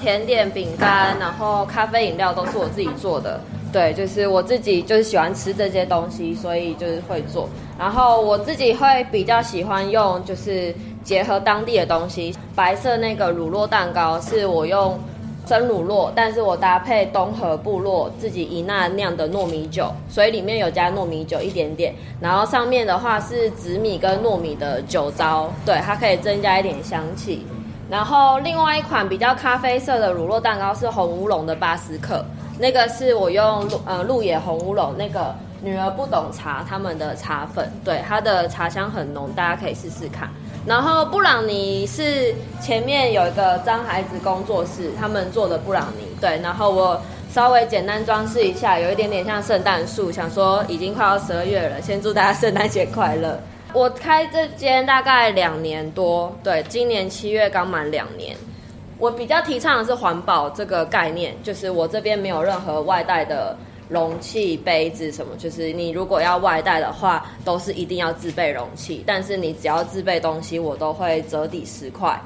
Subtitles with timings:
[0.00, 3.40] 甜点、饼干，然后咖啡、饮料都是我自己做的。
[3.72, 7.48] 对，就是我自己就是喜欢吃这些东西，所以就是会做。
[7.76, 10.72] 然后我自己会比较喜欢用，就是
[11.02, 12.32] 结合当地的东西。
[12.54, 14.96] 白色那个乳酪蛋糕是我用
[15.48, 21.92] 生乳酪，但是我搭配东河部落自己伊那酿的糯米酒，所以里面有加糯米酒一点点。
[22.20, 27.44] 然后上面的话是紫米跟糯米的酒糟，对，它可以增加一点香气。
[27.94, 32.24] 然后另外一款比较咖啡色的乳酪蛋糕是红乌龙的巴斯克，
[32.58, 40.28] 那个是我用呃鹿野红乌龙那个女儿不懂茶他们的茶粉，对它的茶香很浓，大家可以试试看。
[40.66, 53.38] 然后布朗尼是前面有一个张孩子工作室他们做的布朗尼，对，然后我稍微简单装饰一下，有一点点像圣诞树，想说已经快要十二月了，先祝大家圣诞节快乐。
[53.74, 58.36] 我开这间大概两年多，对，今年七月刚满两年。
[59.00, 63.56] 我比较提倡的是环保这个概念，就是我这边没有任何外带的
[63.88, 69.02] 容器、杯子什么，就是你如果要外带的话，都是一定要自备容器。
[69.04, 72.16] 但是你只要自备东西，我都会折抵十块。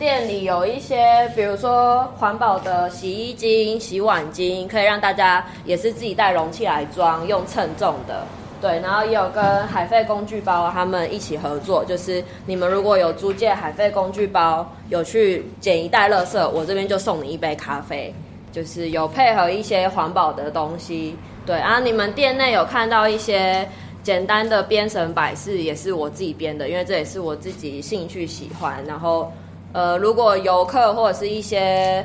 [0.00, 8.26] 店里有一些，比如说环保的洗衣精、洗碗精，可以让大家也是自己带容器来装，用称重的。
[8.60, 18.12] 对，然后也有跟海费工具包他们一起合作，就是你们如果有租借海费工具包，有去捡一袋垃圾，我这边就送你一杯咖啡，
[18.50, 21.16] 就是有配合一些环保的东西。
[21.44, 23.68] 对，然后你们店内有看到一些
[24.02, 28.82] 简单的编绳摆饰，也是我自己编的，因为这也是我自己兴趣喜欢。
[28.86, 29.30] 然后，
[29.72, 32.04] 呃，如果游客或者是一些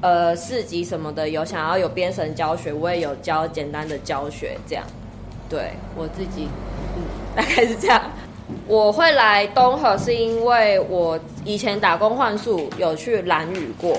[0.00, 4.84] 呃市集什么的有想要有编绳教学，我也有教简单的教学这样。
[5.50, 6.48] 对我自己，
[6.96, 7.02] 嗯，
[7.36, 8.00] 大概是这样。
[8.66, 13.96] 我会来东河，是因为我以前打工换宿有去蓝屿过，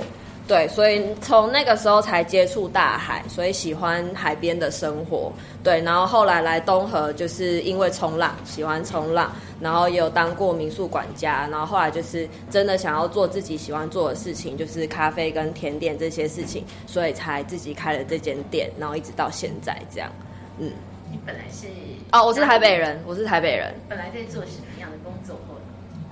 [0.48, 5.32] 对，所以从那个时候才接触大海，所以喜欢海边的生活。
[5.64, 20.12] 对，然后后来来东河，就是因为冲浪，喜欢冲浪，然后也有当过民宿管家，然后后来就是真的想要做自己喜欢做的事情，就是咖啡跟甜点这些事情，所以才自己开了这间店，然后一直到现在这样，
[20.60, 20.72] 嗯。
[21.12, 21.68] 你本来是
[22.14, 23.74] 哦，我是台北人，我是台北人。
[23.90, 25.36] 本来在做什么样的工作？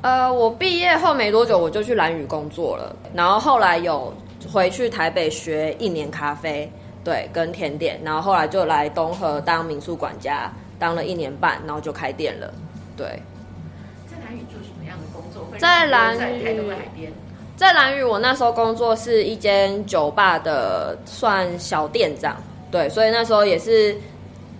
[0.01, 2.93] 呃，我毕业后没多久，我就去蓝屿工作了。
[3.13, 4.13] 然后后来有
[4.51, 6.69] 回去台北学一年咖啡，
[7.01, 7.97] 对，跟甜点。
[8.03, 12.53] 然后后来就来东河当民宿管家，当了一年半，然后就开店了。
[12.97, 13.07] 对，
[14.05, 15.47] 在蓝屿做什么样的工作？
[15.57, 17.09] 在蓝屿，
[17.55, 22.35] 在蓝屿，我那时候工作是一间酒吧的算小店长，
[22.69, 23.95] 对，所以那时候也是。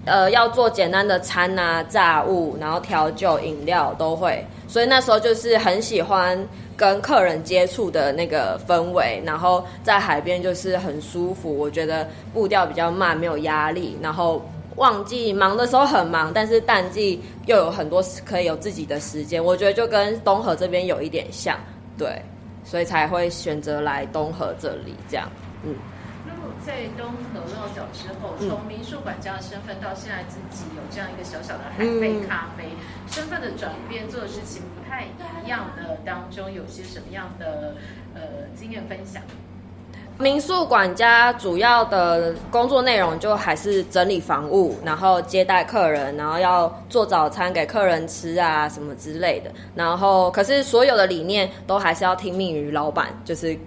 [0.10, 6.38] 呃，要做简单的餐啊、炸物，然后调酒、饮料都会，所以那时候就是很喜欢
[6.76, 14.44] 跟客人接触的那个氛围，然后在海边就是很舒服，我觉得步调比较慢，没有压力，然后
[14.78, 21.56] 旺季忙的时候很忙，但是淡季又有很多可以有自己的时间，我觉得就跟东河这边有一点像，
[21.98, 22.20] 对，
[22.66, 25.30] 所以才会选择来东河这里这样，
[25.64, 25.76] 嗯。
[26.70, 32.66] 在东河落脚之后，从民宿管家的身份到现在自己有这样一个小小的海贝咖啡
[33.08, 35.06] 身份的转变，做的事情不太
[35.44, 37.74] 一样的当中，有些什么样的
[38.14, 38.22] 呃
[38.56, 39.24] 经验分享？
[40.20, 49.52] 民宿管家主要的工作内容就还是整理房屋，然后接待客人，然后要做早餐给客人吃啊什么之类的。
[49.74, 53.58] 然后可是所有的理念都还是要听命于老板，就是。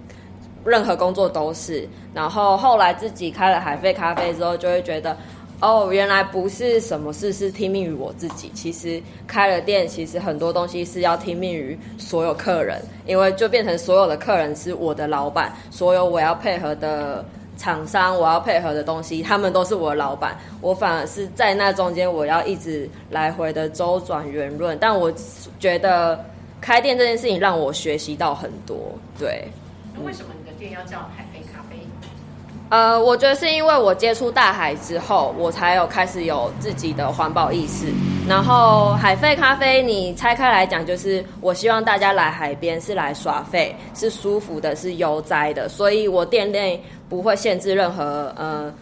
[0.65, 5.15] 任何工作都是，然后后来自己开了海飞咖啡之后，就会觉得，
[5.59, 17.23] 哦，原来不是什么事是听命于我自己，其实开了店，其实很多东西是要听命于所有客人，因为就变成所有的客人是我的老板，所有我要配合的
[17.57, 25.11] 厂商，我要配合的东西，他们都是我的老板，我反而是在那中间，我要一直来回的周转圆润，但我
[25.59, 26.23] 觉得
[26.61, 28.77] 开店这件事情让我学习到很多，
[29.19, 29.45] 对。
[30.03, 30.29] 为什么？
[30.71, 31.77] 要叫海飞咖啡？
[32.69, 37.87] 呃，我觉得是因为我接触大海之后，我才有开始有自己的环保意识。
[38.27, 45.67] 然后海费咖啡，你拆开来讲，就是我希望大家来海边是来耍费，是舒服的，是悠哉的。
[45.69, 46.81] 所以我店内。
[47.09, 48.73] 不会限制任何呃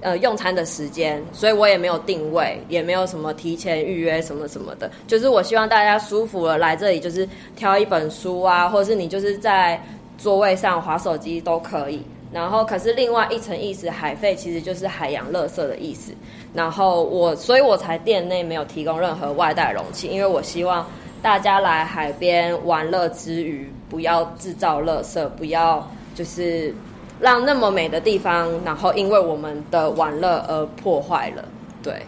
[0.00, 4.90] 呃用餐的时间，所以我也没有定位，也没有什么提前预约什么什么的。
[5.06, 9.78] 就是我希望大家舒服了来这里，就是挑一本书啊，或者是你就是在
[10.18, 12.02] 座位上划手机都可以。
[12.32, 16.12] 然后，可是另外一层意思，海费其实就是海洋垃圾的意思。
[16.52, 20.84] 然后我，所以我才店内没有提供任何外带容器，因为我希望
[21.22, 26.74] 大家来海边玩乐之余，不要制造垃圾，不要就是
[27.20, 31.44] 让那么美的地方，然后因为我们的玩乐而破坏了。
[31.84, 32.02] 对。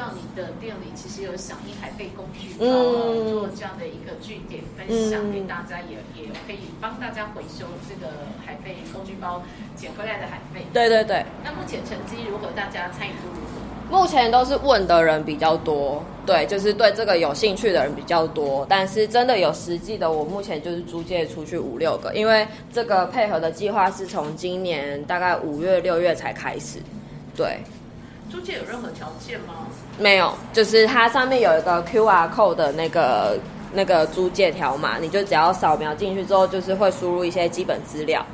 [0.00, 8.10] 到你的店里其实有响应海贝工具包，做这样的一个据点分享给大家，也也可以帮大家回收这个
[8.46, 9.42] 海费工具包
[9.76, 10.64] 捡回来的海费。
[10.72, 11.22] 对对对。
[11.44, 12.50] 那目前成绩如何？
[12.56, 13.94] 大家参与度如何？
[13.94, 18.66] 目前都是问的人比较多，对，就是对这个有兴趣的人比较多。
[18.70, 26.78] 但是真的有实际的，我目前就是租借出去五六个，因为这个配合的计划是从今年大概五月六月才开始，
[27.36, 27.58] 对。
[28.30, 29.66] 租借有任何条件吗？
[29.98, 33.38] 没有，就是它上面有一个 Q R code 的那个
[33.72, 38.24] 那个租借条码，你就只要扫描进去之后，就是会输入一些基本资料。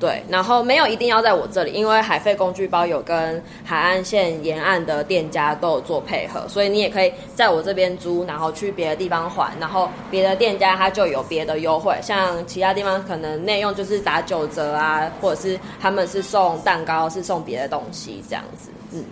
[0.00, 19.04] 对，然后没有一定要在我这里，因为海费工具包有跟海岸线沿岸的店家都有做配合，所以你也可以在我这边租，然后去别的地方还，然后别的店家他就有别的优惠，像其他地方可能内用就是打九折啊，或者是他们是送蛋糕，是送别的东西这样子，嗯。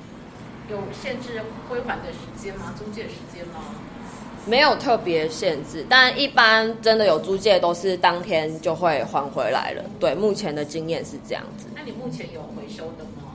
[0.71, 2.73] 有限制归还的时间吗？
[2.79, 3.61] 租借时间吗？
[4.47, 9.83] 没有特别限制，但一般真的有租借都是当天就会还回来了。
[9.99, 11.67] 对，目前的经验是这样子。
[11.75, 13.35] 那你目前有回收的吗？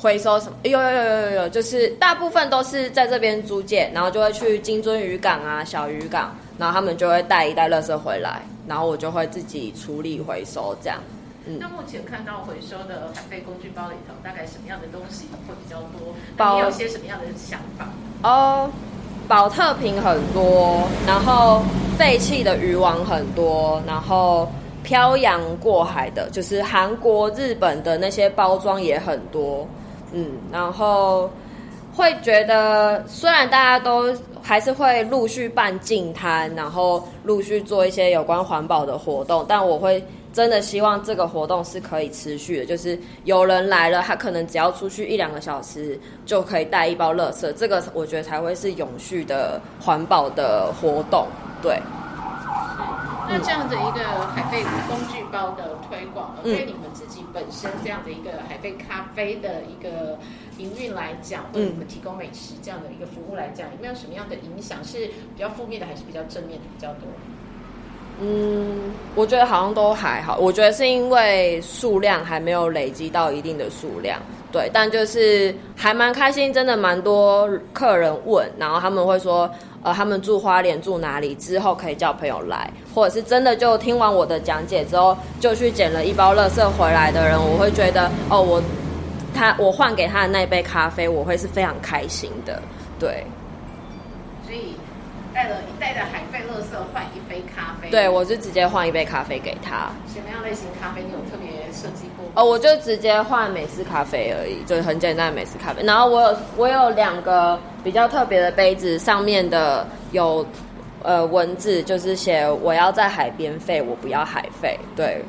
[0.00, 0.56] 回收什么？
[0.62, 10.98] 有有有有有有，就是大部分都是在这边租借，然后就会去金樽渔港啊、小渔港，然后他们就会带一袋垃圾回来，然后我就会自己处理回收这样。
[11.58, 16.14] 那目前看到回收的海费工具包里头，大概什么样的东西会比较多？
[16.36, 17.88] 包有些什么样的想法？
[18.22, 18.68] 哦，
[19.26, 21.62] 保特瓶很多，然后
[21.96, 24.46] 废弃的渔网很多，然后
[24.82, 29.66] 漂洋过海的，就是韩国、日本的那些包装也很多。
[30.12, 31.30] 嗯，然后
[31.94, 40.04] 会觉得，虽然大家都还是会陆续办净摊，然后陆续做一些有关环保的活动，但我会。
[40.32, 51.26] 真的希望这个活动是可以持续的，就是有人来了，他可能只要出去一两个小时就可以带一包垃圾，这个我觉得才会是永续的环保的活动。
[51.62, 51.80] 对。
[53.30, 60.18] 那这样的一个海贝工具包的推广，对你们自己本身这样的一个海贝咖啡的一个
[60.56, 64.82] 营运来讲，为你们提供美食这样的一个服务来讲，有没有什么样的影响？
[64.82, 67.02] 是比较负面的，还是比较正面的比较多？
[68.20, 70.38] 嗯，我觉得好像都还好。
[70.38, 74.16] 我觉得是因为数量还没有累积到一定的数量，
[74.52, 74.70] 对。
[74.72, 79.50] 但就是还蛮开心，真的蛮多客人问，然后他们会说，
[79.82, 88.62] 呃，他们住花莲住哪里，之后可以叫朋友来，或者是真的就听完我的讲解之后，就去捡了一包垃圾回来的人，我会觉得，哦，我
[89.34, 92.62] 他我换给他的那杯咖啡，我会是非常开心的，
[93.00, 93.26] 对。
[94.46, 94.76] 所以。
[95.34, 99.90] 带了一袋的海费乐色换一杯咖啡，对我就直接换一杯咖啡给他。
[100.12, 102.24] 什么样类型咖啡你有特别设计过？
[102.34, 105.82] 哦，我就直接换美式咖啡而已，就是很简单的美式咖啡。
[105.82, 110.44] 然后我有我有两个比较特别的杯子，上面的有
[111.02, 114.78] 呃文字，就是写我要在海边费，我不要海费。
[114.96, 115.22] 对，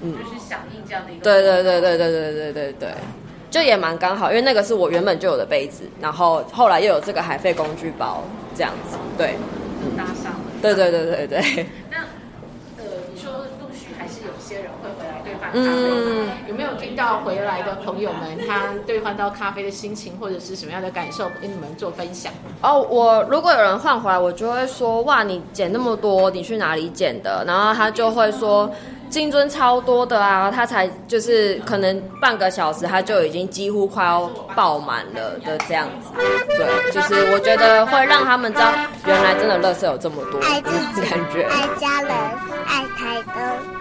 [0.00, 1.22] 嗯，就是响应这样的一个。
[1.24, 2.88] 对对对对对对对对对。
[3.56, 8.22] 就也蛮刚好，因为那个是我原本就有的杯子，然后后来又有这个海费工具包，
[8.54, 9.34] 这样子，对，
[9.96, 10.40] 搭上了。
[10.60, 11.66] 对对对对对。
[11.90, 12.00] 那
[12.76, 12.84] 呃，
[13.14, 14.70] 你说陆续还是有些人
[15.52, 22.32] 换咖啡，有没有听到回来的朋友们他兑换到咖啡的心情或者是什么样的感受，跟你们做分享？
[22.62, 27.44] 哦，我如果有人换回来，我就会说哇，你捡那么多，你去哪里捡的？
[27.46, 28.70] 然后他就会说。
[29.08, 36.10] 金樽超多的啊，他才就是可能半个小时，他就已经几乎快要爆满了的这样子。
[36.58, 38.72] 对，就是我觉得会让他们知道，
[39.06, 42.10] 原来真的乐色有这么多，爱自己，感觉爱家人，
[42.66, 43.75] 爱台灯。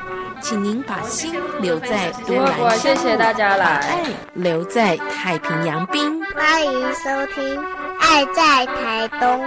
[0.47, 6.23] 请您把心留在多兰谢谢大家来，爱留在太平洋滨。
[6.35, 7.57] 欢迎收听
[7.99, 9.43] 《爱在台东》。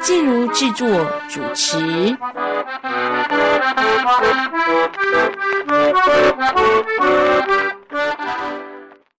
[0.00, 0.88] 静茹制作
[1.28, 2.16] 主持。